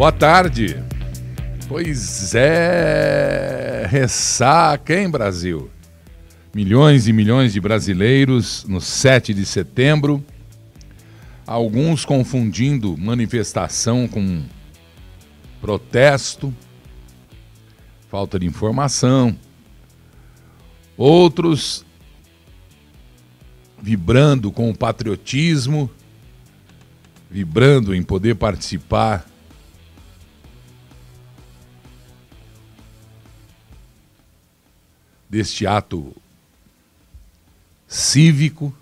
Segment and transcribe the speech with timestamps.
[0.00, 0.82] Boa tarde.
[1.68, 5.70] Pois é, ressaca, hein, Brasil?
[6.54, 10.24] Milhões e milhões de brasileiros no 7 de setembro,
[11.46, 14.42] alguns confundindo manifestação com
[15.60, 16.50] protesto,
[18.08, 19.36] falta de informação,
[20.96, 21.84] outros
[23.78, 25.90] vibrando com o patriotismo,
[27.30, 29.29] vibrando em poder participar
[35.30, 36.14] deste ato
[37.86, 38.74] cívico.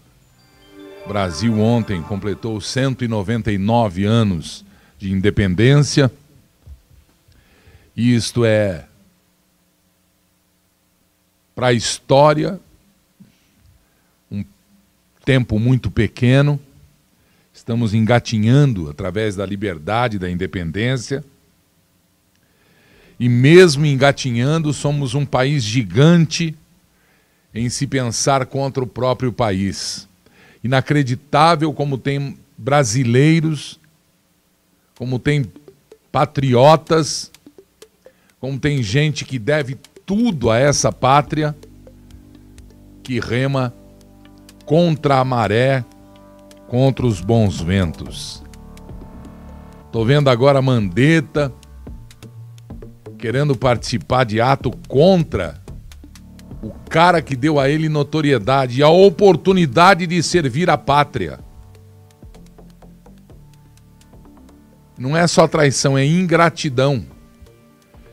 [1.04, 4.64] O Brasil ontem completou 199 anos
[4.98, 6.10] de independência.
[7.94, 8.86] Isto é
[11.54, 12.58] para a história
[14.30, 14.44] um
[15.24, 16.58] tempo muito pequeno.
[17.52, 21.24] Estamos engatinhando através da liberdade, da independência.
[23.19, 26.56] E mesmo engatinhando, somos um país gigante
[27.52, 30.08] em se pensar contra o próprio país.
[30.62, 33.80] Inacreditável como tem brasileiros,
[34.96, 35.50] como tem
[36.12, 37.30] patriotas,
[38.41, 41.56] como tem gente que deve tudo a essa pátria,
[43.02, 43.74] que rema
[44.64, 45.84] contra a maré,
[46.69, 48.42] contra os bons ventos.
[49.86, 51.52] Estou vendo agora Mandetta
[53.19, 55.61] querendo participar de ato contra
[56.62, 61.41] o cara que deu a ele notoriedade e a oportunidade de servir a pátria.
[64.96, 67.05] Não é só traição, é ingratidão.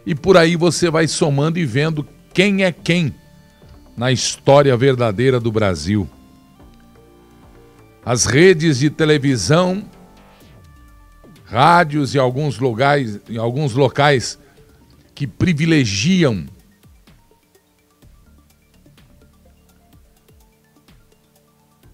[0.05, 3.13] E por aí você vai somando e vendo quem é quem
[3.97, 6.07] na história verdadeira do Brasil.
[8.05, 9.83] As redes de televisão,
[11.45, 14.37] rádios e alguns locais, em alguns locais
[15.15, 16.45] que privilegiam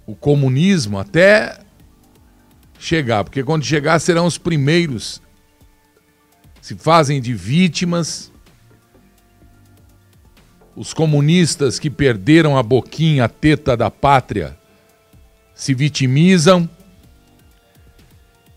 [0.07, 1.59] o comunismo até
[2.79, 5.21] chegar, porque quando chegar serão os primeiros
[6.61, 8.31] se fazem de vítimas.
[10.75, 14.57] Os comunistas que perderam a boquinha, a teta da pátria,
[15.53, 16.69] se vitimizam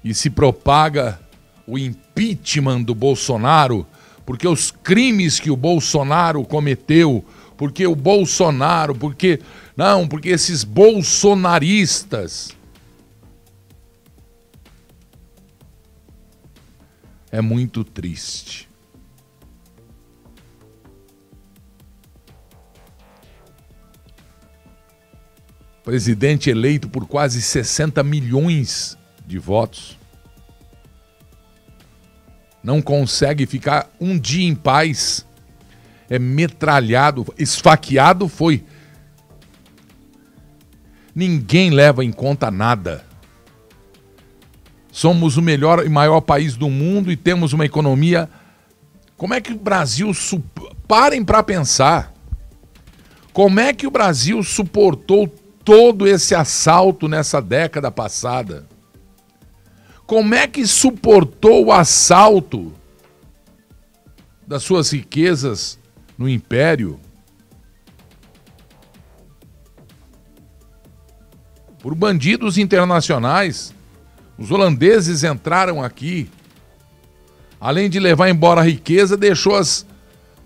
[0.02, 1.20] e se propaga
[1.66, 3.86] o impeachment do Bolsonaro
[4.24, 7.24] porque os crimes que o Bolsonaro cometeu,
[7.56, 9.40] porque o Bolsonaro, porque.
[9.76, 12.50] Não, porque esses bolsonaristas.
[17.30, 18.68] É muito triste.
[25.82, 28.96] Presidente eleito por quase 60 milhões
[29.26, 29.98] de votos
[32.64, 35.26] não consegue ficar um dia em paz,
[36.08, 38.64] é metralhado, esfaqueado foi.
[41.14, 43.04] Ninguém leva em conta nada.
[44.90, 48.30] Somos o melhor e maior país do mundo e temos uma economia.
[49.14, 50.10] Como é que o Brasil.
[50.88, 52.14] Parem para pensar.
[53.32, 55.28] Como é que o Brasil suportou
[55.64, 58.66] todo esse assalto nessa década passada?
[60.06, 62.72] Como é que suportou o assalto
[64.46, 65.78] das suas riquezas
[66.18, 67.00] no império?
[71.78, 73.74] Por bandidos internacionais.
[74.36, 76.30] Os holandeses entraram aqui.
[77.60, 79.86] Além de levar embora a riqueza, deixou as,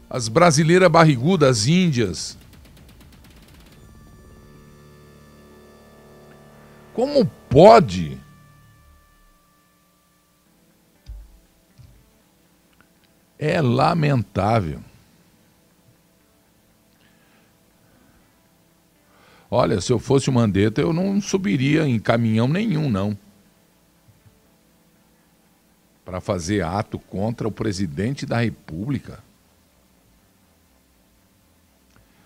[0.09, 2.39] as brasileiras barrigudas, as índias.
[6.95, 8.19] Como pode
[13.39, 14.81] É lamentável.
[19.51, 23.17] Olha, se eu fosse o Mandetta, eu não subiria em caminhão nenhum, não.
[26.05, 29.23] Para fazer ato contra o presidente da República.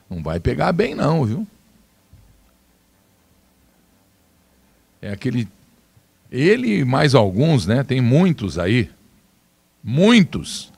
[0.08, 1.47] Não vai pegar bem, não, viu?
[5.00, 5.49] É aquele.
[6.31, 7.85] Ele e mais alguns, né?
[7.85, 8.91] Tem muitos aí.
[9.82, 10.73] Muitos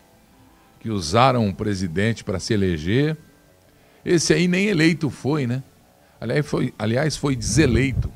[0.85, 3.17] que usaram o presidente para se eleger.
[4.05, 5.63] Esse aí nem eleito foi, né?
[6.21, 8.13] Aliás, foi, aliás, foi deseleito.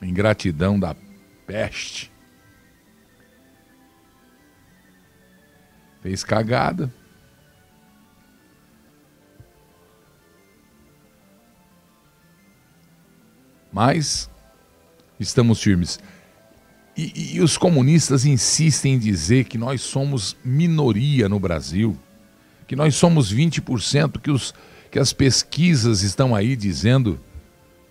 [0.00, 0.94] Ingratidão da
[1.44, 2.12] peste.
[6.02, 6.88] Fez cagada.
[13.72, 14.30] Mas
[15.18, 15.98] estamos firmes.
[16.96, 21.96] E, e, os comunistas insistem em dizer que nós somos minoria no Brasil,
[22.66, 24.52] que nós somos 20%, que, os,
[24.90, 27.18] que as pesquisas estão aí dizendo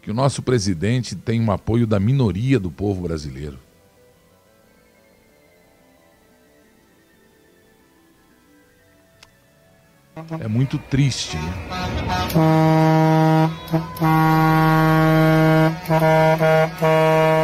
[0.04, 3.58] que o nosso presidente tem um apoio da minoria do povo brasileiro.
[10.40, 11.54] É muito triste, né?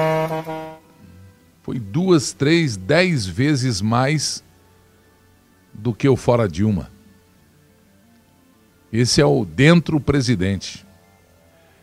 [1.67, 4.41] Foi duas, três, dez vezes mais
[5.73, 6.89] do que o fora Dilma.
[8.89, 10.85] Esse é o dentro presidente.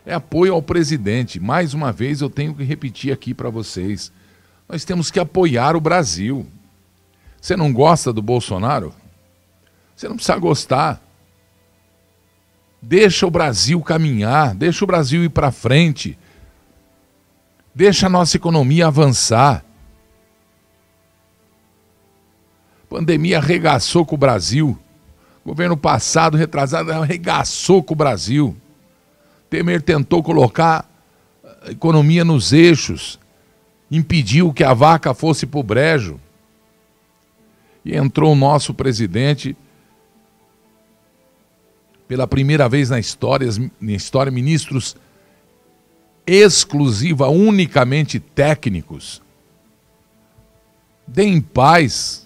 [0.06, 1.38] É apoio ao presidente.
[1.38, 4.10] Mais uma vez eu tenho que repetir aqui para vocês.
[4.66, 6.46] Nós temos que apoiar o Brasil.
[7.38, 8.94] Você não gosta do Bolsonaro?
[9.94, 10.98] Você não precisa gostar.
[12.80, 16.18] Deixa o Brasil caminhar, deixa o Brasil ir para frente.
[17.74, 19.62] Deixa a nossa economia avançar.
[22.88, 24.78] Pandemia arregaçou com o Brasil.
[25.44, 28.56] Governo passado, retrasado, arregaçou com o Brasil.
[29.50, 30.88] Temer tentou colocar
[31.62, 33.18] a economia nos eixos,
[33.90, 36.20] impediu que a vaca fosse para o brejo.
[37.84, 39.56] E entrou o nosso presidente
[42.08, 43.48] pela primeira vez na história,
[43.80, 44.96] na história ministros
[46.26, 49.22] exclusiva, unicamente técnicos.
[51.06, 52.23] Deem paz.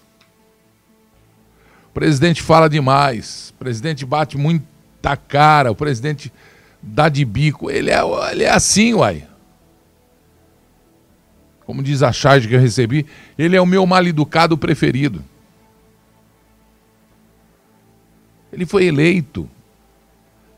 [1.91, 6.33] O presidente fala demais, o presidente bate muita cara, o presidente
[6.83, 7.71] dá de bico.
[7.71, 8.01] Ele é,
[8.31, 9.27] ele é assim, uai.
[11.65, 13.05] Como diz a charge que eu recebi,
[13.39, 15.25] ele é o meu mal educado preferido.
[18.53, 19.49] Ele foi eleito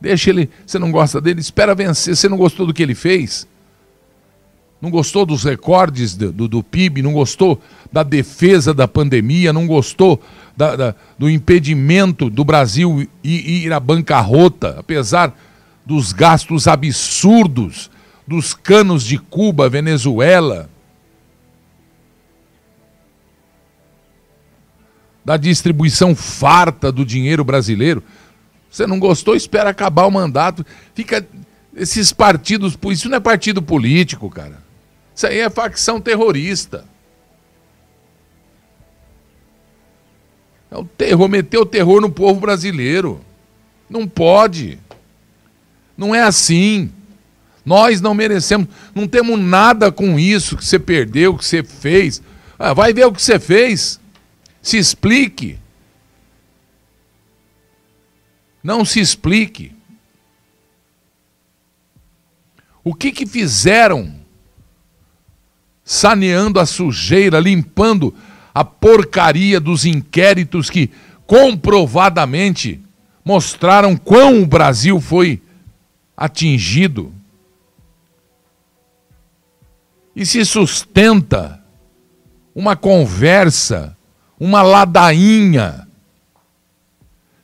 [0.00, 0.48] Deixa ele.
[0.66, 1.40] Você não gosta dele?
[1.40, 2.16] Espera vencer.
[2.16, 3.46] Você não gostou do que ele fez?
[4.80, 7.02] Não gostou dos recordes do, do, do PIB?
[7.02, 7.60] Não gostou
[7.92, 9.52] da defesa da pandemia?
[9.52, 10.22] Não gostou
[10.60, 15.34] da, da, do impedimento do Brasil ir, ir à bancarrota, apesar
[15.86, 17.90] dos gastos absurdos
[18.26, 20.68] dos canos de Cuba, Venezuela?
[25.24, 28.02] Da distribuição farta do dinheiro brasileiro?
[28.70, 30.64] Você não gostou, espera acabar o mandato.
[30.94, 31.26] Fica
[31.74, 34.62] esses partidos, isso não é partido político, cara.
[35.14, 36.84] Isso aí é facção terrorista.
[40.70, 43.20] É o terror, meter o terror no povo brasileiro.
[43.88, 44.78] Não pode.
[45.96, 46.90] Não é assim.
[47.64, 52.22] Nós não merecemos, não temos nada com isso que você perdeu, que você fez.
[52.58, 54.00] Ah, vai ver o que você fez.
[54.62, 55.58] Se explique.
[58.62, 59.72] Não se explique.
[62.82, 64.14] O que que fizeram
[65.84, 68.14] saneando a sujeira, limpando
[68.54, 70.90] a porcaria dos inquéritos que
[71.26, 72.80] comprovadamente
[73.24, 75.40] mostraram quão o Brasil foi
[76.16, 77.12] atingido?
[80.14, 81.62] E se sustenta
[82.54, 83.96] uma conversa,
[84.38, 85.86] uma ladainha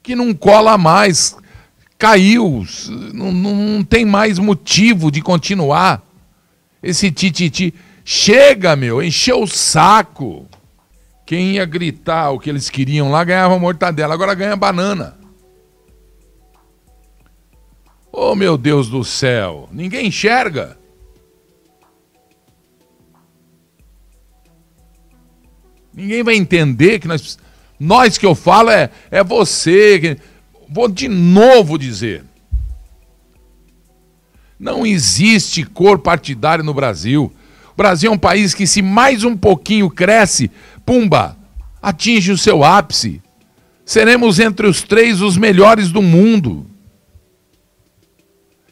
[0.03, 1.37] que não cola mais,
[1.99, 2.64] caiu,
[3.12, 6.03] não, não tem mais motivo de continuar.
[6.82, 7.75] Esse tititi.
[8.05, 10.46] Chega, meu, encheu o saco.
[11.26, 15.18] Quem ia gritar o que eles queriam lá ganhava mortadela, agora ganha banana.
[18.12, 20.78] Oh, meu Deus do céu, ninguém enxerga.
[25.92, 27.38] Ninguém vai entender que nós
[27.78, 30.16] nós que eu falo é, é você.
[30.68, 32.24] Vou de novo dizer.
[34.58, 37.32] Não existe cor partidária no Brasil.
[37.72, 40.50] O Brasil é um país que, se mais um pouquinho cresce,
[40.86, 41.36] pumba,
[41.82, 43.20] atinge o seu ápice.
[43.84, 46.66] Seremos entre os três os melhores do mundo.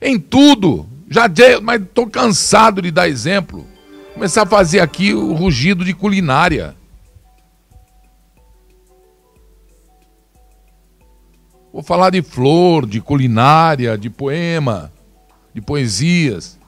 [0.00, 0.88] Em tudo.
[1.10, 1.26] Já
[1.62, 3.66] mas estou cansado de dar exemplo.
[4.14, 6.74] Começar a fazer aqui o rugido de culinária.
[11.72, 14.92] Vou falar de flor, de culinária, de poema,
[15.52, 16.58] de poesias.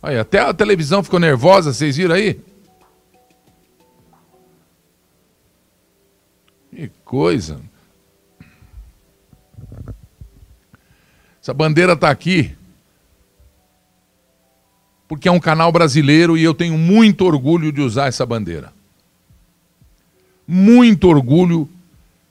[0.00, 2.40] Aí, até a televisão ficou nervosa, vocês viram aí?
[7.08, 7.58] Coisa.
[11.40, 12.54] Essa bandeira está aqui
[15.08, 18.74] porque é um canal brasileiro e eu tenho muito orgulho de usar essa bandeira.
[20.46, 21.66] Muito orgulho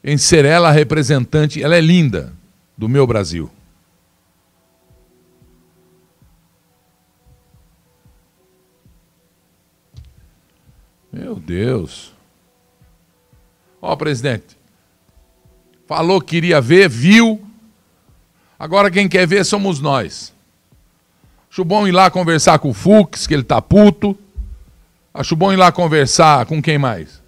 [0.04, 2.32] em ser ela representante, ela é linda,
[2.78, 3.50] do meu Brasil.
[11.12, 12.14] Meu Deus.
[13.82, 14.57] Ó, presidente.
[15.88, 17.42] Falou que queria ver, viu.
[18.60, 20.34] Agora quem quer ver somos nós.
[21.50, 24.18] Acho bom ir lá conversar com o Fux, que ele tá puto.
[25.14, 27.22] Acho bom ir lá conversar com quem mais?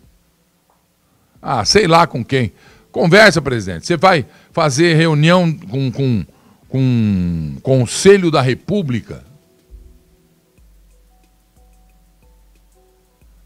[1.41, 2.51] Ah, sei lá com quem.
[2.91, 3.87] Conversa, presidente.
[3.87, 6.25] Você vai fazer reunião com, com,
[6.67, 9.23] com o Conselho da República?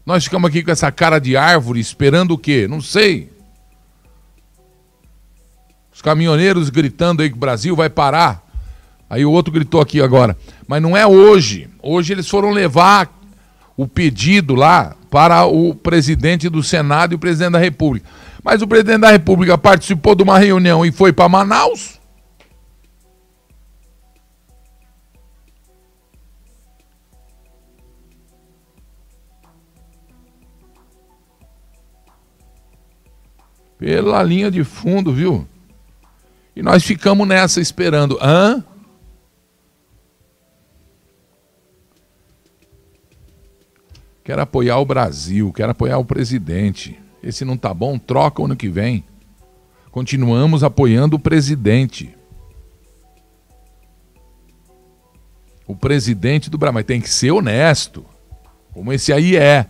[0.04, 2.66] Nós ficamos aqui com essa cara de árvore esperando o quê?
[2.68, 3.33] Não sei.
[6.04, 8.44] Os caminhoneiros gritando aí que o Brasil vai parar.
[9.08, 10.36] Aí o outro gritou aqui agora.
[10.68, 11.66] Mas não é hoje.
[11.82, 13.10] Hoje eles foram levar
[13.74, 18.06] o pedido lá para o presidente do Senado e o presidente da República.
[18.42, 21.98] Mas o presidente da República participou de uma reunião e foi para Manaus.
[33.78, 35.48] Pela linha de fundo, viu?
[36.56, 38.18] E nós ficamos nessa esperando.
[38.20, 38.62] Hã?
[44.22, 46.98] Quero apoiar o Brasil, quero apoiar o presidente.
[47.22, 49.04] Esse não tá bom, troca ano que vem.
[49.90, 52.16] Continuamos apoiando o presidente.
[55.66, 58.04] O presidente do Brasil, mas tem que ser honesto,
[58.72, 59.66] como esse aí é.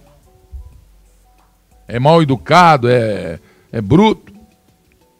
[1.86, 3.38] É mal educado, é,
[3.70, 4.33] é bruto.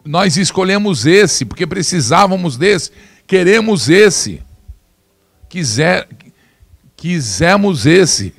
[0.04, 2.90] Nós escolhemos esse, porque precisávamos desse,
[3.26, 4.42] queremos esse.
[5.49, 6.06] Quiser,
[6.94, 8.34] quisemos esse.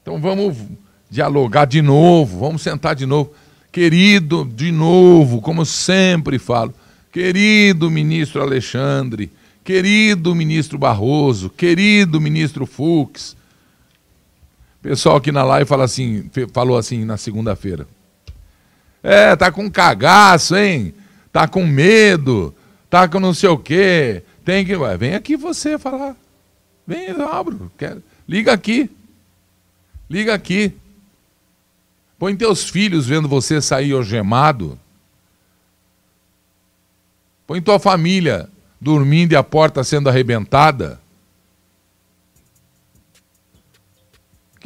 [0.00, 0.56] Então vamos
[1.10, 3.34] dialogar de novo, vamos sentar de novo.
[3.70, 6.72] Querido, de novo, como sempre falo,
[7.12, 9.30] querido ministro Alexandre,
[9.62, 13.36] querido ministro Barroso, querido ministro Fux.
[14.88, 17.86] Pessoal aqui na live fala assim, falou assim na segunda-feira.
[19.02, 20.94] É, tá com cagaço, hein?
[21.30, 22.54] Tá com medo,
[22.88, 24.22] tá com não sei o quê.
[24.46, 24.74] Tem que.
[24.74, 26.16] Ué, vem aqui você falar.
[26.86, 27.70] Vem, abro.
[27.76, 28.02] Quero...
[28.26, 28.90] Liga aqui.
[30.08, 30.72] Liga aqui.
[32.18, 34.78] Põe teus filhos vendo você sair algemado.
[37.46, 38.48] Põe tua família
[38.80, 40.98] dormindo e a porta sendo arrebentada.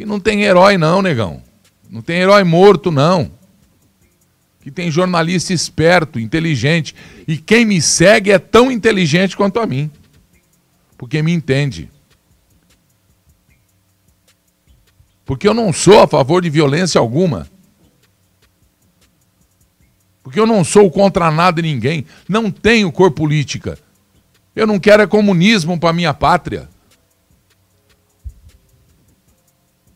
[0.02, 1.40] Que não tem herói não, negão.
[1.88, 3.30] Não tem herói morto não.
[4.61, 6.92] Que tem jornalista esperto, inteligente.
[7.28, 9.88] E quem me segue é tão inteligente quanto a mim.
[10.99, 11.88] Porque me entende.
[15.25, 17.47] Porque eu não sou a favor de violência alguma.
[20.21, 22.04] Porque eu não sou contra nada e ninguém.
[22.28, 23.78] Não tenho cor política.
[24.56, 26.68] Eu não quero é comunismo para minha pátria.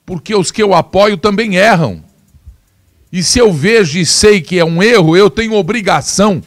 [0.06, 2.02] Porque os que eu apoio também erram.
[3.12, 6.40] E se eu vejo e sei que é um erro, eu tenho obrigação.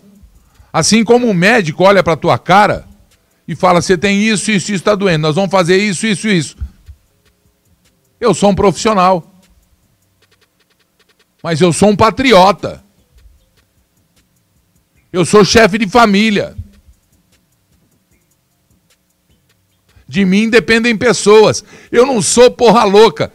[0.71, 2.87] Assim como o um médico olha para a tua cara
[3.45, 6.57] e fala: você tem isso, isso, isso está doendo, nós vamos fazer isso, isso, isso.
[8.19, 9.25] Eu sou um profissional.
[11.41, 12.83] Mas eu sou um patriota.
[15.11, 16.55] Eu sou chefe de família.
[20.07, 21.63] De mim dependem pessoas.
[21.91, 23.31] Eu não sou porra louca.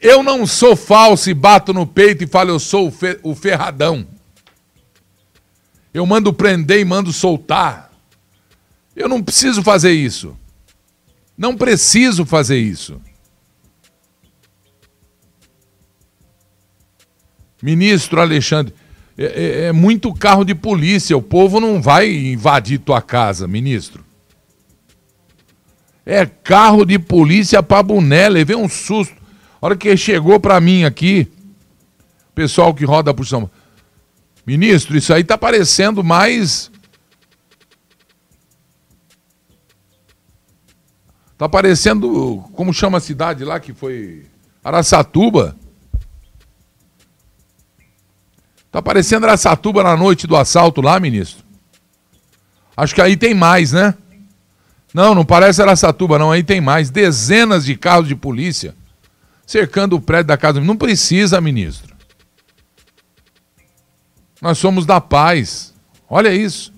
[0.00, 4.06] Eu não sou falso e bato no peito e falo eu sou o ferradão.
[5.92, 7.90] Eu mando prender e mando soltar.
[8.94, 10.36] Eu não preciso fazer isso.
[11.36, 13.00] Não preciso fazer isso.
[17.60, 18.72] Ministro Alexandre,
[19.16, 24.04] é, é, é, muito carro de polícia, o povo não vai invadir tua casa, ministro.
[26.06, 29.17] É carro de polícia pra boné, levei um susto.
[29.60, 31.30] A hora que chegou para mim aqui,
[32.32, 33.50] pessoal que roda por São
[34.46, 36.70] Ministro, isso aí tá parecendo mais.
[41.36, 42.44] Tá parecendo.
[42.54, 44.24] Como chama a cidade lá que foi?
[44.62, 45.56] Araçatuba.
[48.70, 51.44] Tá parecendo Araçatuba na noite do assalto lá, ministro?
[52.76, 53.94] Acho que aí tem mais, né?
[54.94, 56.30] Não, não parece Araçatuba, não.
[56.30, 56.90] Aí tem mais.
[56.90, 58.74] Dezenas de carros de polícia
[59.48, 60.60] cercando o prédio da casa.
[60.60, 61.96] Não precisa, ministro.
[64.42, 65.72] Nós somos da paz.
[66.08, 66.70] Olha isso.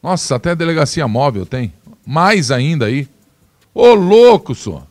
[0.00, 1.74] Nossa, até a delegacia móvel tem.
[2.06, 3.08] Mais ainda aí.
[3.74, 4.86] Ô, louco, só.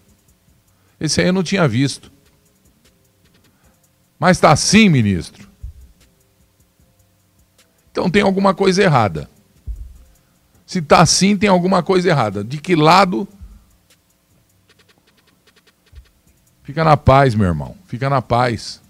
[1.00, 2.12] Esse aí eu não tinha visto.
[4.20, 5.50] Mas está assim, ministro.
[7.90, 9.30] Então tem alguma coisa errada.
[10.66, 12.44] Se está assim, tem alguma coisa errada.
[12.44, 13.26] De que lado?
[16.64, 17.76] Fica na paz, meu irmão.
[17.88, 18.82] Fica na paz.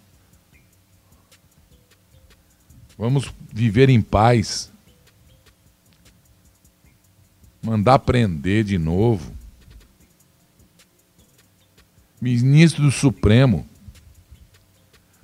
[2.97, 4.71] Vamos viver em paz.
[7.63, 9.31] Mandar prender de novo.
[12.19, 13.65] Ministro do Supremo.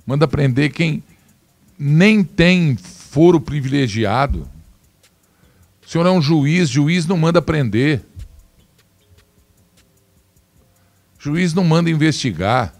[0.06, 1.02] Manda prender quem
[1.78, 4.48] nem tem foro privilegiado.
[5.84, 8.04] O senhor é um juiz, juiz não manda prender.
[11.28, 12.74] Juiz não manda investigar.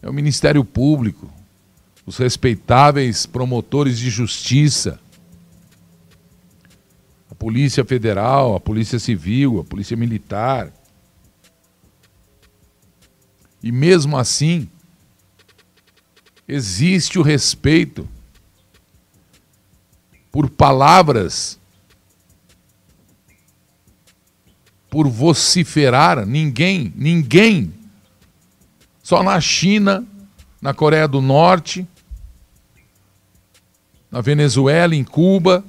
[0.00, 1.28] É o Ministério Público,
[2.06, 5.00] os respeitáveis promotores de justiça,
[7.28, 10.72] a Polícia Federal, a Polícia Civil, a Polícia Militar.
[13.60, 14.70] E mesmo assim,
[16.46, 18.08] existe o respeito
[20.30, 21.57] por palavras,
[24.90, 27.72] por vociferar, ninguém, ninguém,
[29.02, 30.06] só na China,
[30.60, 31.86] na Coreia do Norte,
[34.10, 35.64] na Venezuela, em Cuba,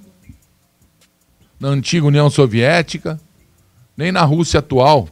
[1.60, 3.20] na antiga União Soviética,
[3.96, 5.10] nem na Rússia atual.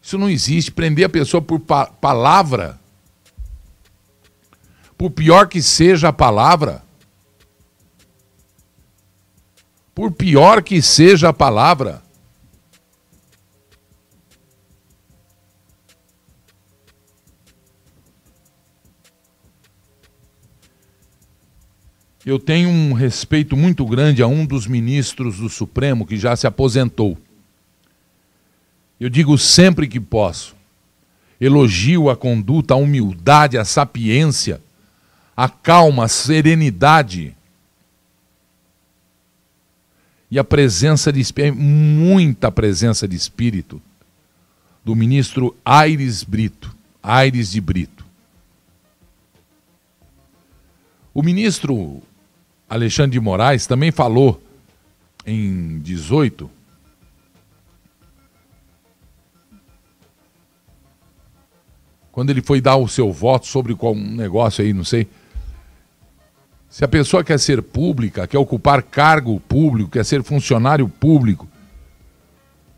[0.00, 0.70] Isso não existe.
[0.70, 2.78] Prender a pessoa por pa palavra,
[4.96, 6.85] por pior que seja a palavra,
[9.96, 12.02] por pior que seja a palavra.
[22.26, 26.46] Eu tenho um respeito muito grande a um dos ministros do Supremo que já se
[26.46, 27.16] aposentou.
[29.00, 30.54] Eu digo sempre que posso.
[31.40, 34.60] Elogio a conduta, a humildade, a sapiência,
[35.34, 37.35] a calma, a serenidade
[40.30, 43.80] e a presença de muita presença de espírito
[44.84, 48.04] do ministro Aires Brito, Aires de Brito.
[51.14, 52.02] O ministro
[52.68, 54.42] Alexandre de Moraes também falou
[55.24, 56.50] em 18
[62.12, 65.06] quando ele foi dar o seu voto sobre qual um negócio aí, não sei,
[66.76, 71.48] se a pessoa quer ser pública, quer ocupar cargo público, quer ser funcionário público,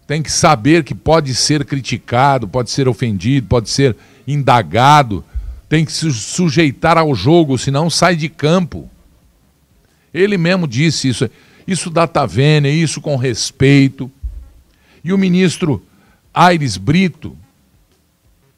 [0.07, 5.25] tem que saber que pode ser criticado, pode ser ofendido, pode ser indagado,
[5.69, 8.89] tem que se sujeitar ao jogo, senão sai de campo.
[10.15, 11.29] Ele mesmo disse isso.
[11.67, 14.09] Isso da Tavênia, isso com respeito.
[15.03, 15.85] E o ministro
[16.33, 17.37] Aires Brito,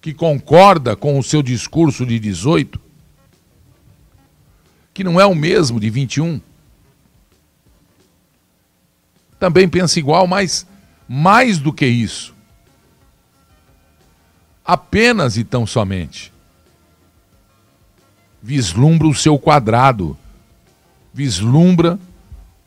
[0.02, 2.89] que concorda com o seu discurso de 18,
[5.00, 6.42] que não é o mesmo de 21.
[9.38, 10.66] Também pensa igual, mas
[11.08, 12.34] mais do que isso.
[14.62, 16.30] Apenas e tão somente.
[18.42, 20.18] Vislumbra o seu quadrado.
[21.14, 21.98] Vislumbra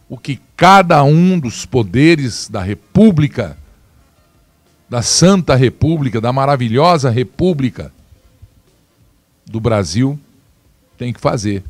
[0.10, 3.56] o que cada um dos poderes da República,
[4.90, 7.94] da Santa República, da maravilhosa República
[9.46, 10.20] do Brasil,
[10.98, 11.64] tem que fazer.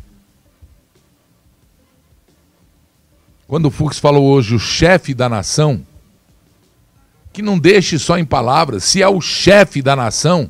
[3.53, 5.85] Quando o Fux falou hoje o chefe da nação,
[7.31, 10.49] que não deixe só em palavras, se é o chefe da nação,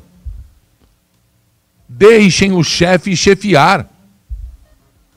[1.86, 3.86] deixem o chefe chefiar.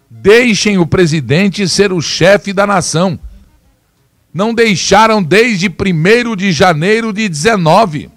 [0.10, 3.18] Deixem o presidente ser o chefe da nação.
[4.34, 8.10] Não deixaram desde 1 de janeiro de 19.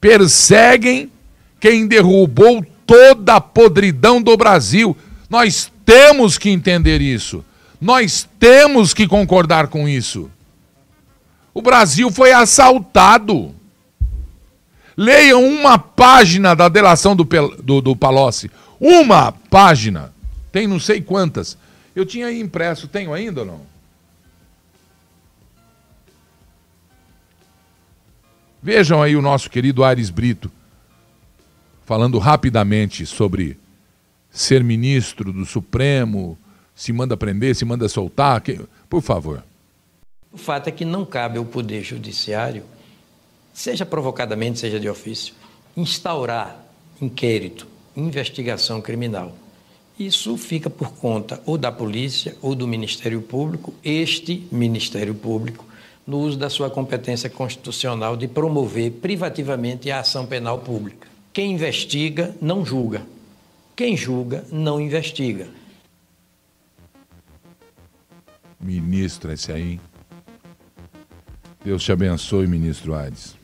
[0.00, 1.12] Perseguem
[1.60, 4.96] quem derrubou toda a podridão do Brasil.
[5.34, 7.44] Nós temos que entender isso.
[7.80, 10.30] Nós temos que concordar com isso.
[11.52, 13.52] O Brasil foi assaltado.
[14.96, 17.24] Leiam uma página da delação do,
[17.60, 18.48] do, do Palocci.
[18.78, 20.14] Uma página.
[20.52, 21.58] Tem não sei quantas.
[21.96, 22.86] Eu tinha aí impresso.
[22.86, 23.60] Tenho ainda ou não?
[28.62, 30.48] Vejam aí o nosso querido Ares Brito
[31.84, 33.63] falando rapidamente sobre
[34.34, 36.36] ser ministro do Supremo,
[36.74, 38.42] se manda prender, se manda soltar?
[38.90, 39.44] Por favor.
[40.32, 42.64] O fato é que não cabe ao Poder Judiciário,
[43.52, 45.32] seja provocadamente, seja de ofício,
[45.76, 46.60] instaurar
[47.00, 49.32] inquérito, investigação criminal.
[49.96, 55.64] Isso fica por conta ou da polícia ou do Ministério Público, este Ministério Público,
[56.04, 61.06] no uso da sua competência constitucional de promover privativamente a ação penal pública.
[61.32, 63.13] Quem investiga não julga
[63.76, 65.48] Quem julga não investiga.
[68.60, 69.80] Ministro, esse aí.
[71.64, 73.36] Deus te abençoe, ministro Aires.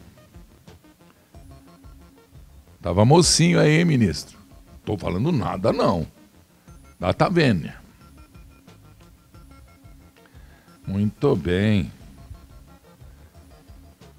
[2.80, 4.38] Tava mocinho aí, ministro.
[4.84, 6.06] Tô falando nada, não.
[7.16, 7.70] Tá vendo.
[10.86, 11.90] Muito bem.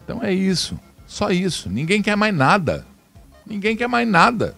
[0.04, 0.80] Então é isso.
[1.08, 1.70] Só isso.
[1.70, 2.86] Ninguém quer mais nada.
[3.46, 4.56] Ninguém quer mais nada.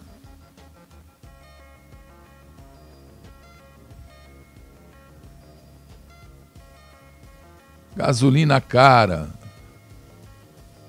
[7.96, 9.30] Gasolina cara.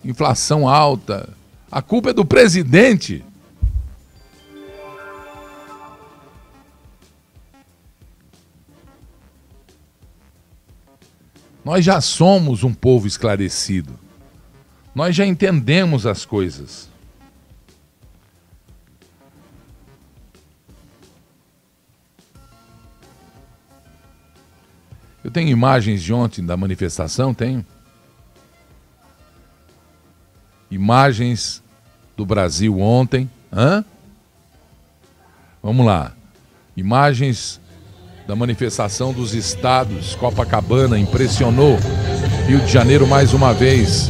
[0.05, 1.29] Inflação alta.
[1.71, 3.25] A culpa é do presidente.
[11.65, 13.99] Nós já somos um povo esclarecido.
[14.95, 16.89] Nós já entendemos as coisas.
[25.35, 27.67] Tenho imagens de ontem da manifestação, tenho.
[30.71, 31.61] Imagens
[32.17, 33.29] do Brasil ontem.
[33.53, 33.85] Hã?
[35.61, 36.13] Vamos lá.
[36.77, 37.61] Imagens
[38.29, 40.15] da manifestação dos estados.
[40.15, 41.81] Copacabana impressionou
[42.47, 44.09] Rio de Janeiro mais uma vez.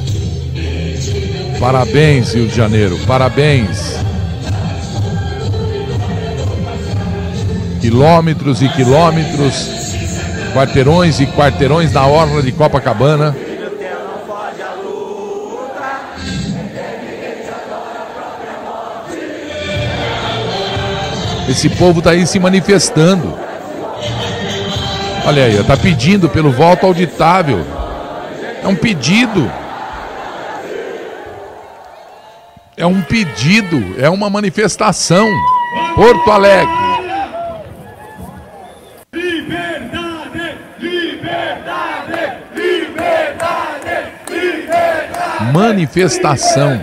[1.59, 3.95] Parabéns, Rio de Janeiro, parabéns.
[7.81, 9.84] Quilômetros e quilômetros,
[10.55, 13.37] quarteirões e quarteirões na orla de Copacabana.
[21.49, 23.37] Esse povo está aí se manifestando.
[25.27, 27.65] Olha aí, está pedindo pelo voto auditável.
[28.63, 29.51] É um pedido.
[32.77, 35.29] É um pedido, é uma manifestação.
[35.95, 36.75] Porto Alegre.
[39.13, 45.34] Liberdade, liberdade, liberdade, liberdade.
[45.53, 46.81] Manifestação.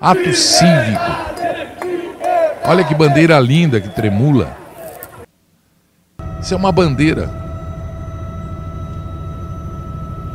[0.00, 1.24] Ato cívico.
[2.66, 4.56] Olha que bandeira linda que tremula.
[6.40, 7.30] Isso é uma bandeira.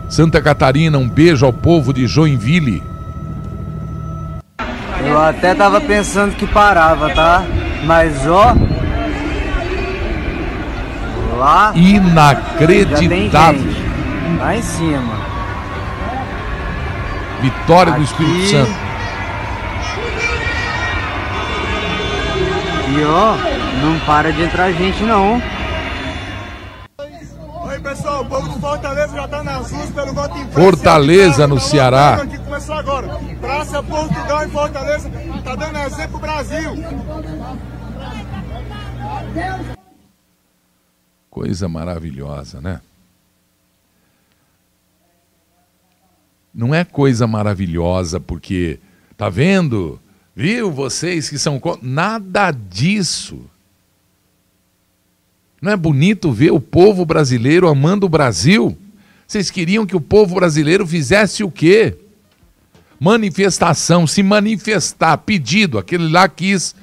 [0.10, 2.84] Santa Catarina, um beijo ao povo de Joinville.
[5.06, 7.44] Eu até tava pensando que parava, tá?
[7.86, 8.56] Mas ó.
[11.38, 11.72] Lá.
[11.76, 13.62] Inacreditável.
[14.40, 15.19] Lá em cima.
[17.42, 18.02] Vitória Aqui...
[18.02, 18.72] do Espírito Santo.
[22.90, 23.36] E ó,
[23.84, 25.42] não para de entrar gente não
[27.90, 30.60] pessoal, o povo de Fortaleza já está nas ruas pelo voto impresso.
[30.60, 32.26] Fortaleza no Ceará.
[32.26, 33.08] Que começou agora.
[33.42, 36.72] Praça Portugal em Fortaleza está dando exemplo pro Brasil.
[41.30, 42.82] Coisa maravilhosa, né?
[46.54, 48.80] Não é coisa maravilhosa porque
[49.16, 50.00] tá vendo?
[50.36, 53.42] Viu vocês que são nada disso.
[55.62, 58.78] Não é bonito ver o povo brasileiro amando o Brasil?
[59.28, 61.98] Vocês queriam que o povo brasileiro fizesse o quê?
[63.00, 65.78] Manifestação, se manifestar, pedido.
[65.78, 66.74] Aquele lá quis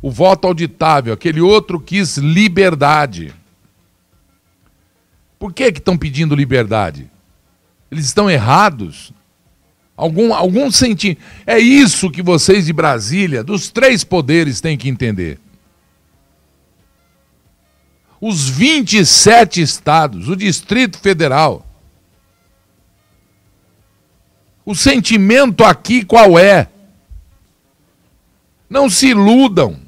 [0.00, 3.34] o voto auditável, aquele outro quis liberdade.
[5.38, 7.10] Por que estão pedindo liberdade?
[7.90, 9.12] Eles estão errados?
[9.96, 11.20] Algum, algum sentido.
[11.46, 15.38] É isso que vocês de Brasília, dos três poderes, têm que entender
[18.20, 21.66] os 27 estados, o Distrito Federal.
[24.64, 26.68] O sentimento aqui qual é?
[28.68, 29.80] Não se iludam.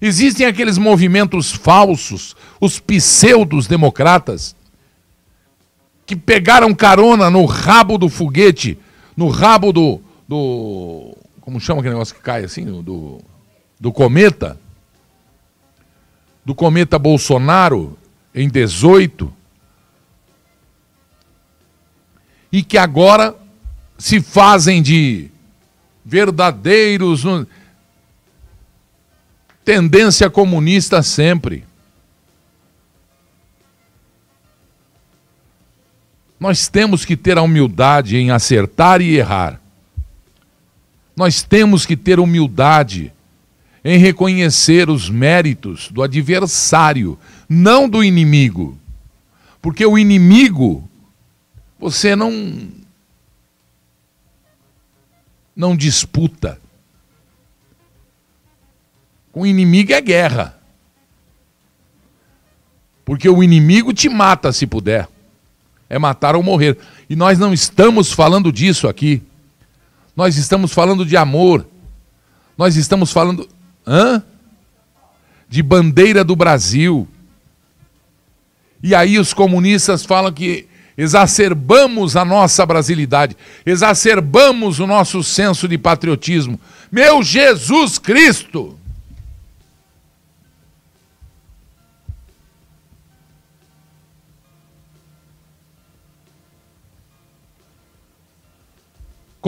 [0.00, 4.56] Existem aqueles movimentos falsos, os pseudos democratas,
[6.08, 8.78] que pegaram carona no rabo do foguete,
[9.14, 10.00] no rabo do.
[10.26, 12.64] do como chama aquele negócio que cai assim?
[12.82, 13.20] Do,
[13.78, 14.58] do cometa
[16.46, 17.98] do cometa Bolsonaro
[18.34, 19.30] em 18
[22.50, 23.36] e que agora
[23.98, 25.30] se fazem de
[26.02, 27.22] verdadeiros
[29.62, 31.67] tendência comunista sempre.
[36.38, 39.60] Nós temos que ter a humildade em acertar e errar.
[41.16, 43.12] Nós temos que ter humildade
[43.84, 48.78] em reconhecer os méritos do adversário, não do inimigo.
[49.60, 50.88] Porque o inimigo,
[51.78, 52.68] você não.
[55.56, 56.60] não disputa.
[59.32, 60.56] Com o inimigo é guerra.
[63.04, 65.08] Porque o inimigo te mata se puder.
[65.88, 66.76] É matar ou morrer.
[67.08, 69.22] E nós não estamos falando disso aqui.
[70.14, 71.66] Nós estamos falando de amor.
[72.56, 73.48] Nós estamos falando.
[73.86, 74.22] Hã?
[75.48, 77.08] De bandeira do Brasil.
[78.82, 85.78] E aí os comunistas falam que exacerbamos a nossa brasilidade, exacerbamos o nosso senso de
[85.78, 86.60] patriotismo.
[86.90, 88.76] Meu Jesus Cristo!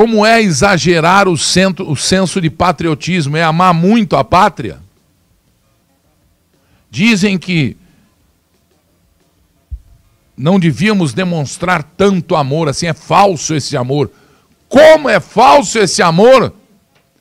[0.00, 3.36] Como é exagerar o, centro, o senso de patriotismo?
[3.36, 4.80] É amar muito a pátria?
[6.90, 7.76] Dizem que
[10.34, 14.10] não devíamos demonstrar tanto amor assim, é falso esse amor.
[14.70, 16.54] Como é falso esse amor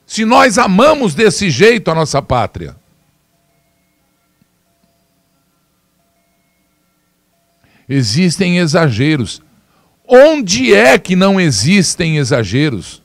[0.07, 2.77] se nós amamos desse jeito a nossa pátria?
[7.89, 9.41] Existem exageros.
[10.11, 12.99] Onde é que não existem exageros?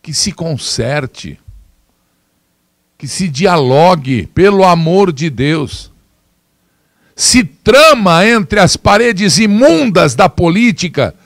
[0.00, 1.40] Que se conserte,
[2.96, 5.90] que se dialogue, pelo amor de Deus.
[7.16, 11.16] Se trama entre as paredes imundas da política,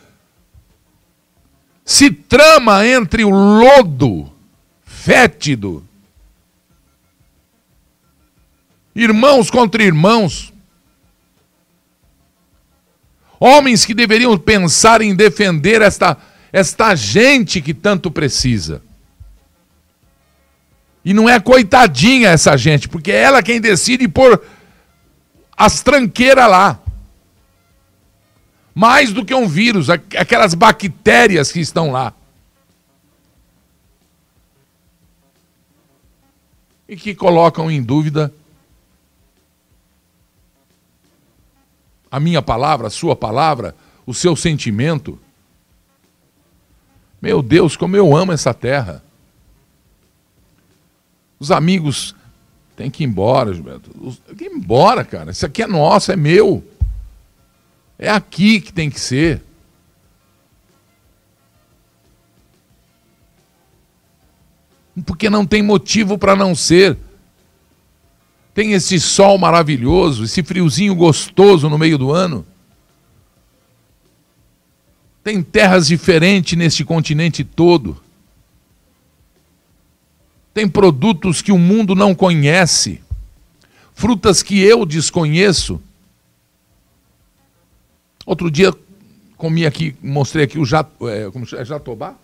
[1.84, 4.32] se trama entre o lodo
[4.86, 5.86] fétido,
[8.94, 10.49] irmãos contra irmãos,
[13.42, 16.14] Homens que deveriam pensar em defender esta,
[16.52, 18.82] esta gente que tanto precisa.
[21.02, 24.44] E não é coitadinha essa gente, porque é ela quem decide pôr
[25.56, 26.78] as tranqueiras lá.
[28.74, 32.12] Mais do que um vírus, aquelas bactérias que estão lá.
[36.86, 38.30] E que colocam em dúvida
[42.10, 45.18] a minha palavra, a sua palavra, o seu sentimento.
[47.20, 49.02] Meu Deus, como eu amo essa terra.
[51.38, 52.14] Os amigos
[52.76, 53.90] têm que ir embora, Gilberto.
[54.26, 55.30] Tem que ir embora, cara.
[55.30, 56.64] Isso aqui é nosso, é meu.
[57.98, 59.42] É aqui que tem que ser.
[65.06, 66.98] Porque não tem motivo para não ser.
[68.52, 72.44] Tem esse sol maravilhoso, esse friozinho gostoso no meio do ano.
[75.22, 78.02] Tem terras diferentes neste continente todo.
[80.52, 83.00] Tem produtos que o mundo não conhece.
[83.94, 85.80] Frutas que eu desconheço.
[88.26, 88.72] Outro dia
[89.36, 92.14] comi aqui, mostrei aqui o jato, é, como é jatobá.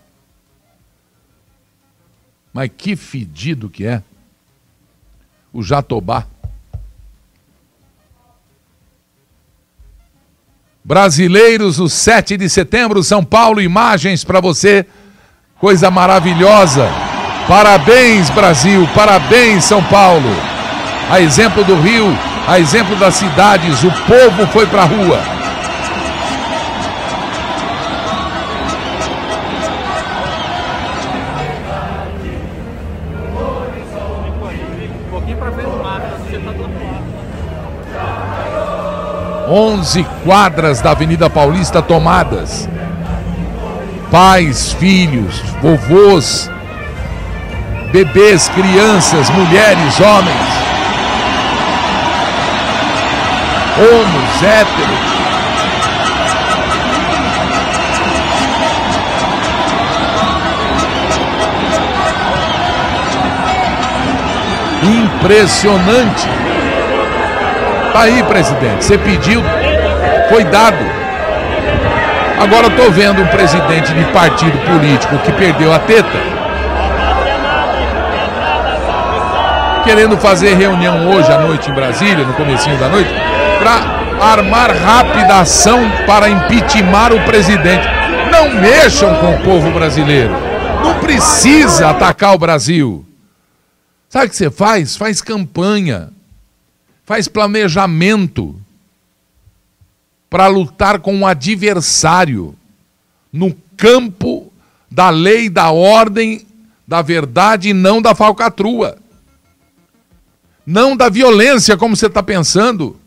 [2.51, 4.03] Mas que fedido que é
[5.57, 6.23] o Jatobá.
[10.85, 14.85] Brasileiros, o 7 de setembro, São Paulo, imagens para você.
[15.59, 16.87] Coisa maravilhosa.
[17.47, 18.87] Parabéns, Brasil.
[18.93, 20.29] Parabéns, São Paulo.
[21.09, 22.05] A exemplo do Rio,
[22.47, 25.36] a exemplo das cidades, o povo foi para a rua.
[39.49, 42.67] Onze quadras da Avenida Paulista tomadas.
[44.11, 46.51] Pais, filhos, vovôs,
[47.93, 50.67] bebês, crianças, mulheres, homens,
[53.77, 55.17] homos, héteros.
[64.83, 66.46] Impressionante.
[67.97, 68.85] Tá aí, presidente.
[68.85, 69.41] Você pediu,
[70.29, 70.77] foi dado.
[72.39, 76.19] Agora eu tô vendo um presidente de partido político que perdeu a teta.
[79.83, 83.09] Querendo fazer reunião hoje à noite em Brasília, no comecinho da noite,
[83.57, 87.87] para armar rápida ação para impeachment o presidente.
[88.31, 90.35] Não mexam com o povo brasileiro.
[90.83, 93.03] Não precisa atacar o Brasil.
[94.07, 94.95] Sabe o que você faz?
[94.95, 96.09] Faz campanha,
[97.07, 98.59] faz planejamento
[100.29, 102.53] para lutar com um adversário
[103.31, 104.51] no campo
[104.91, 106.45] da lei, da ordem,
[106.85, 108.97] da verdade e não da falcatrua.
[110.65, 112.99] Não da violência, como você está pensando.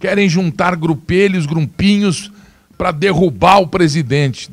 [0.00, 2.32] Querem juntar grupelhos, grupinhos
[2.78, 4.50] para derrubar o presidente.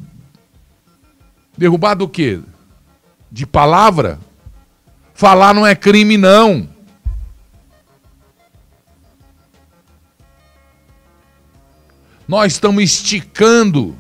[1.58, 2.42] Derrubar do quê?
[3.32, 4.20] de palavra,
[5.14, 6.68] Falar não é crime, não.
[12.28, 13.96] Nós estamos esticando.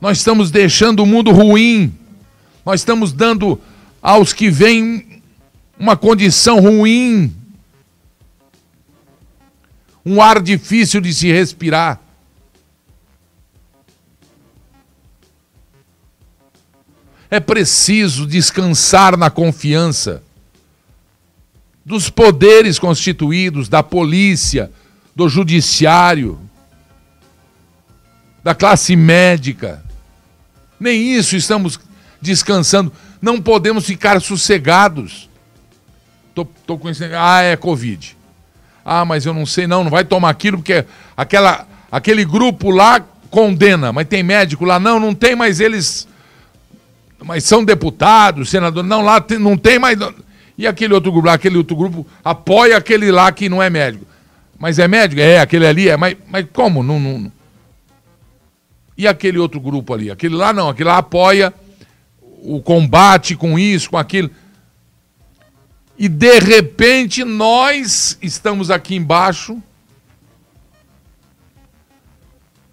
[0.00, 1.96] Nós estamos deixando o mundo ruim.
[2.64, 3.60] Nós estamos dando
[4.02, 5.22] aos que vêm
[5.78, 7.34] uma condição ruim.
[10.04, 12.00] Um ar difícil de se respirar.
[17.30, 20.22] É preciso descansar na confiança
[21.84, 24.70] dos poderes constituídos, da polícia,
[25.14, 26.38] do judiciário,
[28.42, 29.82] da classe médica.
[30.78, 31.78] Nem isso estamos
[32.20, 32.92] descansando.
[33.22, 35.30] Não podemos ficar sossegados.
[36.34, 37.14] Tô, tô conhecendo.
[37.16, 38.16] Ah, é Covid.
[38.84, 40.84] Ah, mas eu não sei, não, não vai tomar aquilo, porque
[41.16, 46.06] aquela, aquele grupo lá condena, mas tem médico lá, não, não tem, mas eles.
[47.24, 49.98] Mas são deputados, senadores, não, lá tem, não tem mais.
[50.58, 54.04] E aquele outro grupo lá, aquele outro grupo apoia aquele lá que não é médico.
[54.64, 55.20] Mas é médico?
[55.20, 55.96] É, aquele ali é.
[55.98, 56.82] Mas, mas como?
[56.82, 57.30] Não, não...
[58.96, 60.10] E aquele outro grupo ali?
[60.10, 61.52] Aquele lá não, aquele lá apoia
[62.42, 64.30] o combate com isso, com aquilo.
[65.98, 69.62] E de repente nós estamos aqui embaixo,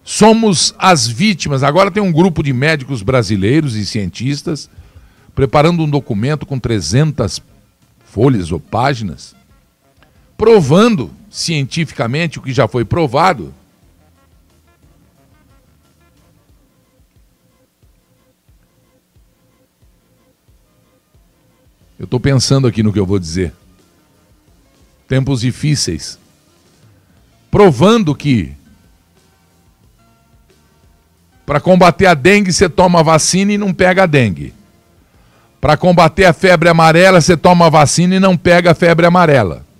[0.01, 1.61] somos as vítimas.
[1.61, 4.69] Agora tem um grupo de médicos brasileiros e cientistas
[5.35, 7.41] preparando um documento com 300
[8.05, 9.35] folhas ou páginas,
[10.37, 13.53] provando cientificamente o que já foi provado.
[21.97, 23.53] Eu estou pensando aqui no que eu vou dizer.
[25.07, 26.19] Tempos difíceis.
[27.49, 28.53] Provando que
[31.45, 34.53] para combater a dengue você toma vacina e não pega a dengue.
[35.59, 39.70] Para combater a febre amarela você toma vacina e não pega a febre amarela.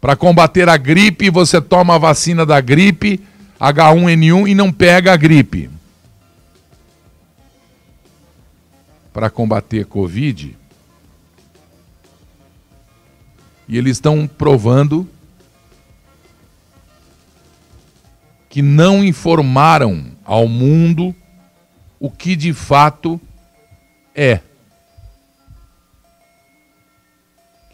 [0.00, 3.20] Para combater a gripe, você toma a vacina da gripe,
[3.60, 5.68] H1N1, e não pega a gripe.
[9.12, 10.56] Para combater Covid,
[13.70, 15.08] e eles estão provando
[18.48, 21.14] que não informaram ao mundo
[22.00, 23.20] o que de fato
[24.12, 24.40] é.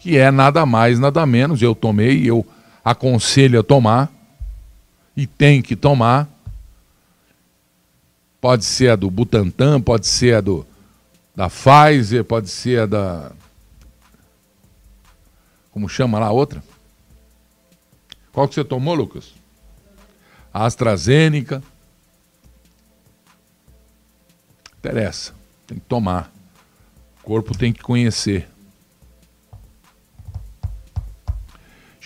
[0.07, 1.61] Que é nada mais, nada menos.
[1.61, 2.47] Eu tomei, eu
[2.81, 4.09] aconselho a tomar,
[5.17, 6.29] e tem que tomar.
[8.39, 10.65] Pode ser a do Butantan, pode ser a do,
[11.35, 13.31] da Pfizer, pode ser a da.
[15.71, 16.63] Como chama lá a outra?
[18.31, 19.33] Qual que você tomou, Lucas?
[20.53, 21.61] A AstraZeneca.
[24.79, 25.33] Interessa,
[25.67, 26.31] tem que tomar.
[27.19, 28.47] O corpo tem que conhecer.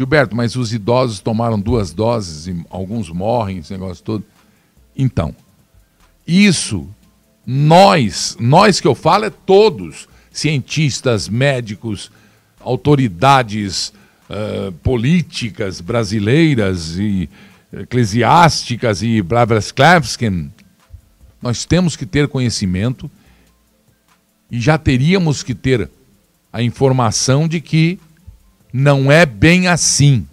[0.01, 4.25] Gilberto, mas os idosos tomaram duas doses e alguns morrem, esse negócio todo.
[4.97, 5.35] Então,
[6.25, 6.89] isso,
[7.45, 12.11] nós, nós que eu falo é todos, cientistas, médicos,
[12.59, 13.93] autoridades
[14.29, 17.29] uh, políticas brasileiras e
[17.71, 20.51] eclesiásticas e Blavasklevskin,
[21.39, 23.09] nós temos que ter conhecimento
[24.49, 25.89] e já teríamos que ter
[26.51, 27.99] a informação de que
[28.71, 30.27] não é bem assim.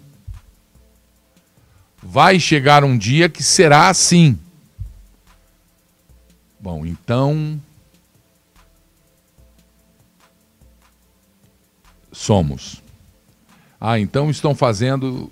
[2.01, 4.37] Vai chegar um dia que será assim.
[6.59, 7.61] Bom, então.
[12.11, 12.81] Somos.
[13.79, 15.31] Ah, então estão fazendo.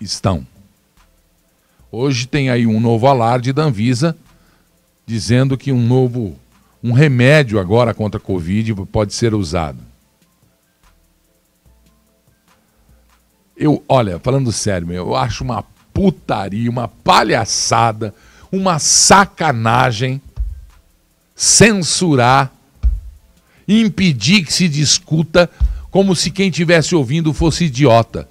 [0.00, 0.46] Estão.
[1.90, 4.16] Hoje tem aí um novo alarde da Anvisa
[5.06, 6.36] dizendo que um novo
[6.82, 9.78] um remédio agora contra a Covid pode ser usado.
[13.56, 18.14] Eu, olha, falando sério, meu, eu acho uma putaria, uma palhaçada,
[18.50, 20.20] uma sacanagem
[21.36, 22.52] censurar,
[23.66, 25.48] impedir que se discuta
[25.90, 28.28] como se quem estivesse ouvindo fosse idiota.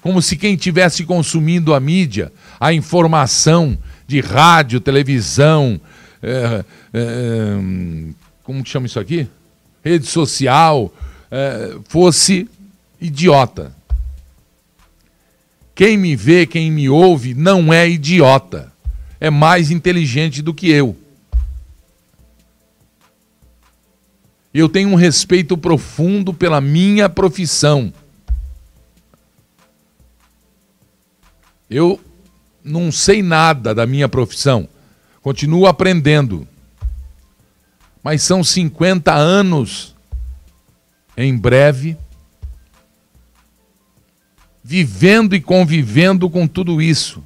[0.00, 5.80] Como se quem estivesse consumindo a mídia, a informação de rádio, televisão,
[6.22, 7.56] é, é,
[8.42, 9.28] como que chama isso aqui?
[9.84, 10.92] Rede social,
[11.30, 12.48] é, fosse
[13.00, 13.72] idiota.
[15.74, 18.72] Quem me vê, quem me ouve, não é idiota.
[19.18, 20.96] É mais inteligente do que eu.
[24.52, 27.92] Eu tenho um respeito profundo pela minha profissão.
[31.70, 31.98] Eu
[32.62, 34.68] não sei nada da minha profissão.
[35.22, 36.46] Continuo aprendendo.
[38.02, 39.94] Mas são 50 anos
[41.16, 41.96] em breve
[44.62, 47.22] vivendo e convivendo com tudo isso.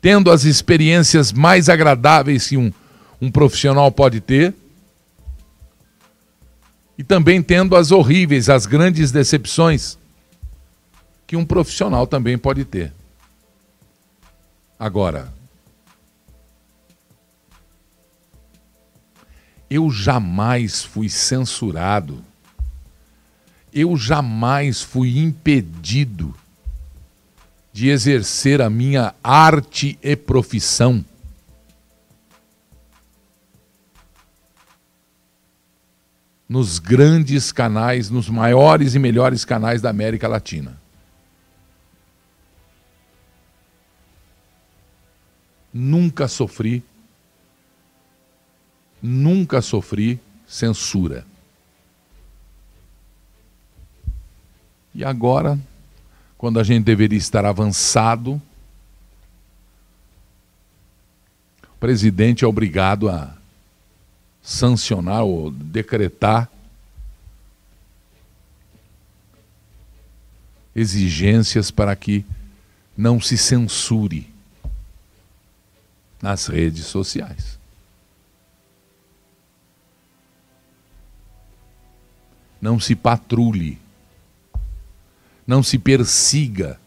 [0.00, 2.72] Tendo as experiências mais agradáveis que um,
[3.20, 4.54] um profissional pode ter,
[6.96, 9.98] e também tendo as horríveis, as grandes decepções
[11.26, 12.92] que um profissional também pode ter.
[14.78, 15.32] Agora,
[19.68, 22.22] eu jamais fui censurado,
[23.74, 26.32] eu jamais fui impedido
[27.72, 31.04] de exercer a minha arte e profissão.
[36.48, 40.80] Nos grandes canais, nos maiores e melhores canais da América Latina.
[45.72, 46.80] Nunca sofri,
[49.02, 51.26] nunca sofri censura.
[54.94, 55.58] E agora,
[56.38, 58.40] quando a gente deveria estar avançado,
[61.64, 63.36] o presidente é obrigado a
[64.42, 66.48] sancionar ou decretar
[70.76, 72.24] exigências para que
[72.96, 74.28] não se censure
[76.20, 77.58] nas redes sociais.
[82.60, 83.78] Não se patrulhe,
[85.46, 86.78] não se persiga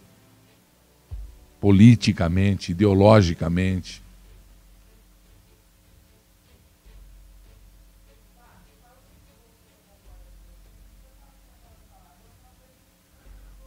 [1.59, 4.01] politicamente, ideologicamente.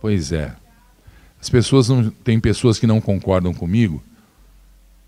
[0.01, 0.55] Pois é.
[1.41, 4.03] As pessoas não tem pessoas que não concordam comigo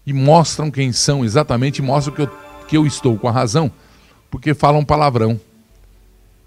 [0.06, 2.30] e mostram quem são exatamente, mostram que eu,
[2.68, 3.70] que eu estou com a razão,
[4.30, 5.40] porque falam palavrão.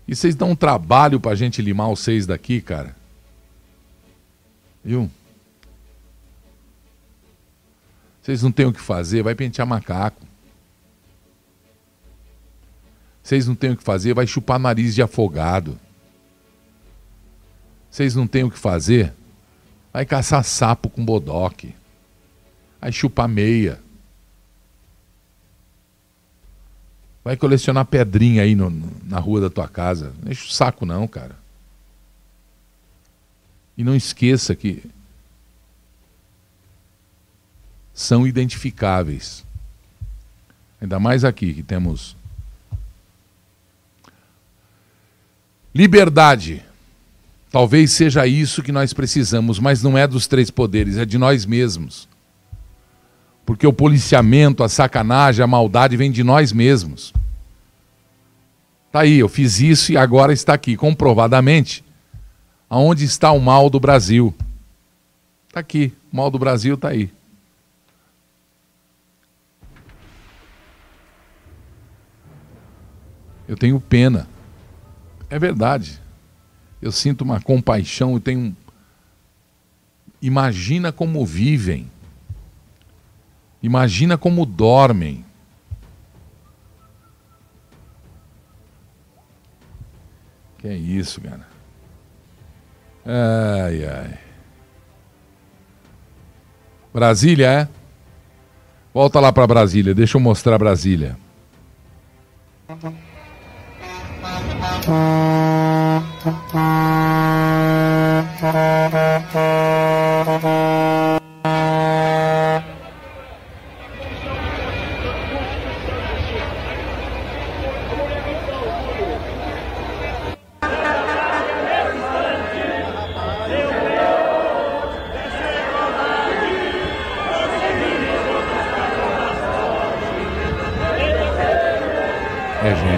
[0.07, 2.95] E vocês dão um trabalho para a gente limar os seis daqui, cara.
[4.85, 5.09] Viu?
[8.21, 10.21] Vocês não têm o que fazer, vai pentear macaco.
[13.23, 15.79] Vocês não têm o que fazer, vai chupar nariz de afogado.
[17.89, 19.11] Vocês não têm o que fazer,
[19.91, 21.73] vai caçar sapo com bodoque.
[22.79, 23.79] Vai chupar meia.
[27.23, 28.69] Vai colecionar pedrinha aí no,
[29.03, 30.13] na rua da tua casa.
[30.21, 31.44] Não enche o saco não, cara.
[33.77, 34.83] E não esqueça que
[37.93, 39.45] são identificáveis.
[40.81, 42.15] Ainda mais aqui que temos
[45.73, 46.61] liberdade.
[47.49, 51.45] Talvez seja isso que nós precisamos, mas não é dos três poderes, é de nós
[51.45, 52.05] mesmos.
[53.45, 57.13] Porque o policiamento, a sacanagem, a maldade vem de nós mesmos.
[58.91, 61.84] Tá aí, eu fiz isso e agora está aqui, comprovadamente.
[62.69, 64.33] Aonde está o mal do Brasil?
[65.47, 67.11] Está aqui, o mal do Brasil está aí.
[73.47, 74.27] Eu tenho pena.
[75.29, 76.01] É verdade.
[76.81, 78.55] Eu sinto uma compaixão, eu tenho.
[80.21, 81.89] Imagina como vivem.
[83.61, 85.23] Imagina como dormem.
[90.57, 91.54] Que é isso, cara.
[93.05, 94.17] Ai, ai.
[96.93, 97.67] Brasília, é?
[98.93, 101.17] Volta lá para Brasília, deixa eu mostrar Brasília.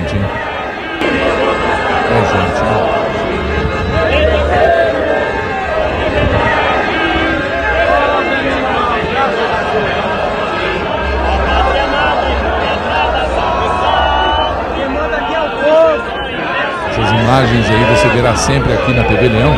[0.07, 0.23] Gente, hein?
[2.09, 2.77] É gente, hein?
[16.89, 19.55] Essas imagens aí você verá sempre aqui na TV Leão.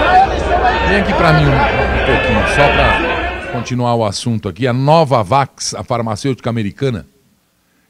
[0.87, 4.67] Vem aqui para mim um, um pouquinho, só para continuar o assunto aqui.
[4.67, 7.05] A Novavax, a farmacêutica americana,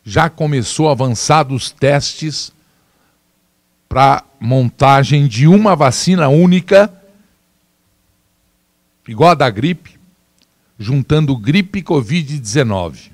[0.10, 2.52] já começou avançados testes
[3.88, 6.92] para montagem de uma vacina única,
[9.08, 10.00] igual a da gripe,
[10.80, 13.12] juntando gripe e Covid-19.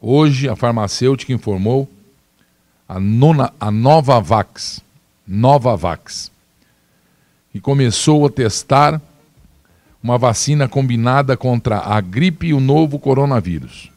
[0.00, 1.90] Hoje, a farmacêutica informou
[2.88, 4.80] a, nona, a Novavax,
[5.26, 6.30] Novavax,
[7.52, 9.02] e começou a testar
[10.02, 13.90] uma vacina combinada contra a gripe e o novo coronavírus.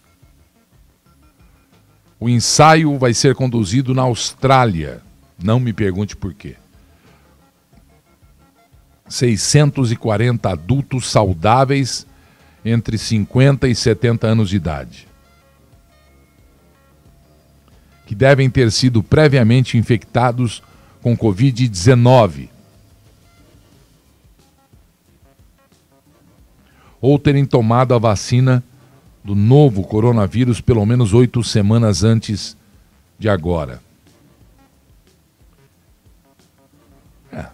[2.20, 5.02] O ensaio vai ser conduzido na Austrália.
[5.42, 6.56] Não me pergunte por quê.
[9.08, 12.06] 640 adultos saudáveis
[12.64, 15.08] entre 50 e 70 anos de idade,
[18.06, 20.62] que devem ter sido previamente infectados
[21.02, 22.50] com Covid-19
[27.02, 28.64] ou terem tomado a vacina
[29.24, 32.56] do novo coronavírus pelo menos oito semanas antes
[33.18, 33.82] de agora.
[37.32, 37.48] É.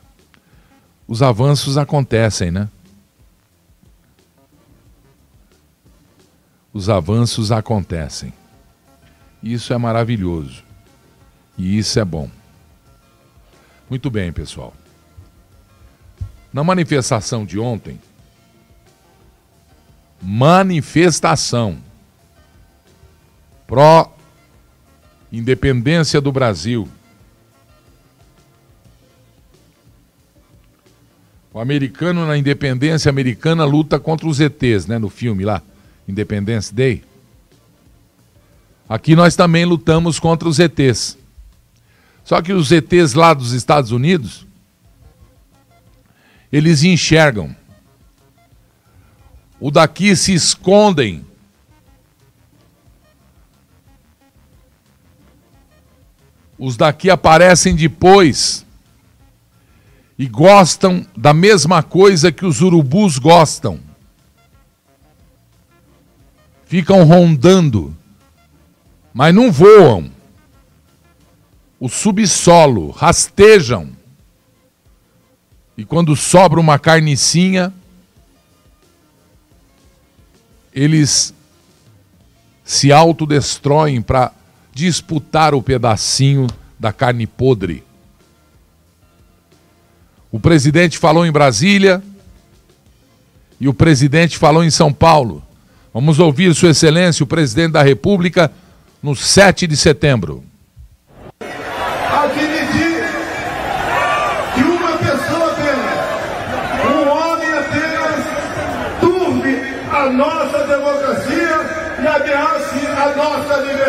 [1.08, 2.70] Os avanços acontecem, né?
[6.74, 8.34] Os avanços acontecem.
[9.42, 10.64] Isso é maravilhoso.
[11.58, 12.30] E isso é bom.
[13.90, 14.74] Muito bem, pessoal.
[16.54, 18.00] Na manifestação de ontem,
[20.22, 21.78] manifestação
[23.68, 24.16] pró
[25.32, 26.88] independência do Brasil.
[31.54, 35.62] O americano na independência americana luta contra os ETs, né, no filme lá,
[36.08, 37.04] Independence Day.
[38.88, 41.18] Aqui nós também lutamos contra os ETs.
[42.24, 44.46] Só que os ETs lá dos Estados Unidos,
[46.52, 47.56] eles enxergam
[49.60, 51.26] o daqui se escondem.
[56.58, 58.66] Os daqui aparecem depois
[60.18, 63.80] e gostam da mesma coisa que os urubus gostam.
[66.66, 67.96] Ficam rondando,
[69.14, 70.12] mas não voam.
[71.80, 73.96] O subsolo, rastejam.
[75.78, 77.72] E quando sobra uma carnicinha,
[80.78, 81.34] eles
[82.64, 84.32] se autodestroem para
[84.72, 86.46] disputar o pedacinho
[86.78, 87.84] da carne podre.
[90.32, 92.04] O presidente falou em Brasília
[93.60, 95.42] e o presidente falou em São Paulo.
[95.92, 98.52] Vamos ouvir Sua Excelência, o presidente da República,
[99.02, 100.44] no 7 de setembro.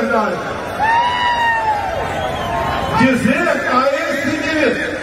[0.09, 0.37] Liberdade.
[2.99, 4.99] Dizer a esse indivíduo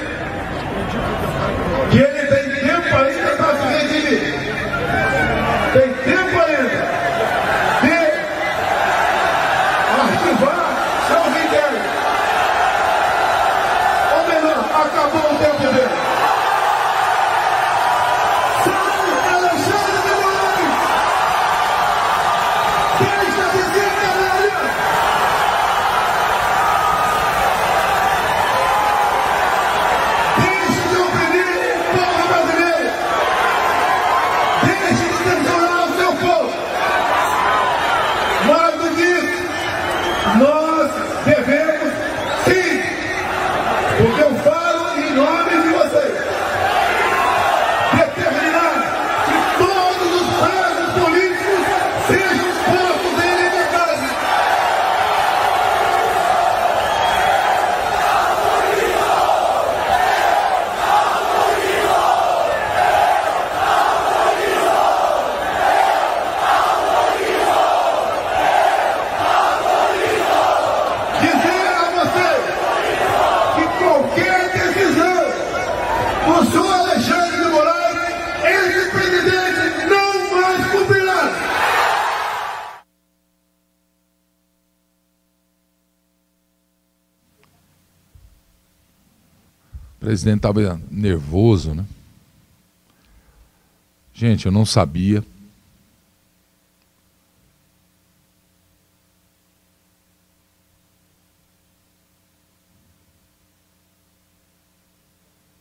[1.92, 4.22] que ele tem tempo ainda para se redimir.
[5.74, 6.86] Tem tempo ainda
[7.82, 7.96] de
[10.02, 10.66] ativar
[11.08, 11.94] seus inquéritos.
[14.16, 16.06] Ou melhor, acabou o tempo dele.
[90.16, 91.86] Presidente estava nervoso, né?
[94.14, 95.22] Gente, eu não sabia.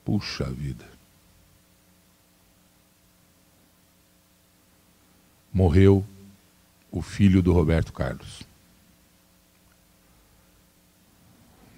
[0.05, 0.87] Puxa vida.
[5.53, 6.05] Morreu
[6.93, 8.45] o filho do Roberto Carlos.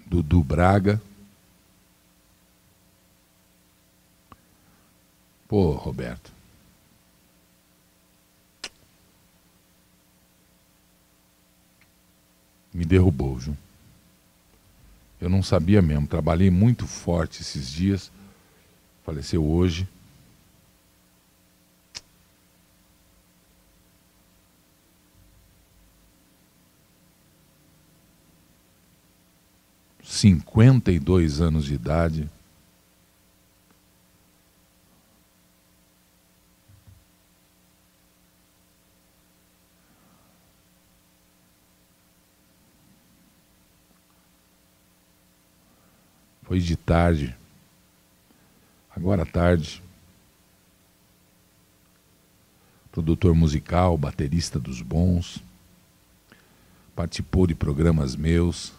[0.05, 1.01] Dudu Braga
[5.47, 6.37] Pô, Roberto.
[12.77, 13.57] me derrubou, viu?
[15.19, 18.11] Eu não sabia mesmo, trabalhei muito forte esses dias.
[19.03, 19.87] Faleceu hoje.
[30.03, 32.29] Cinquenta e dois anos de idade.
[46.47, 47.35] Foi de tarde.
[48.95, 49.83] Agora tarde.
[52.89, 55.43] Produtor musical, baterista dos bons.
[56.95, 58.71] Participou de programas meus.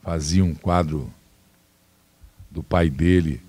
[0.00, 1.12] Fazia um quadro
[2.48, 3.42] do pai dele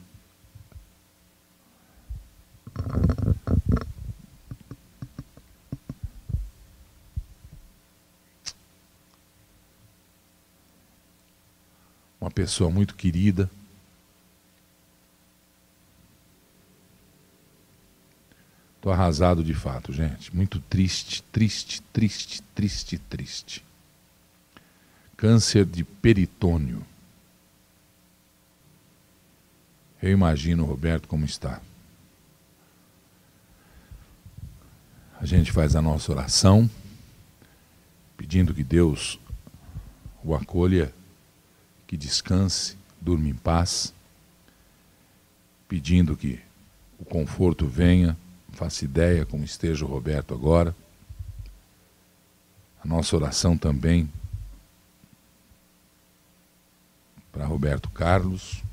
[12.38, 13.50] pessoa muito querida.
[18.76, 20.36] Estou arrasado de fato, gente.
[20.36, 23.66] Muito triste, triste, triste, triste, triste.
[25.18, 26.86] Câncer de peritônio.
[30.00, 31.60] Eu imagino, Roberto, como está.
[35.20, 36.70] A gente faz a nossa oração,
[38.16, 39.20] pedindo que Deus
[40.24, 40.94] o acolha
[41.88, 43.94] que descanse, durma em paz,
[45.68, 46.40] pedindo que
[47.00, 48.18] o conforto venha,
[48.52, 50.76] faça ideia como esteja o Roberto agora.
[52.84, 54.12] A nossa oração também
[57.32, 58.64] para Roberto Carlos,